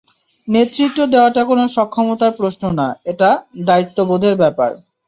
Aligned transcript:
নেতৃত্ব 0.47 0.99
দেওয়াটা 1.13 1.41
কোনও 1.45 1.65
সক্ষমতার 1.75 2.31
প্রশ্ন 2.39 2.63
না, 2.79 2.87
এটা 3.11 3.29
দায়িত্ববোধের 3.67 4.35
ব্যাপার। 4.41 4.71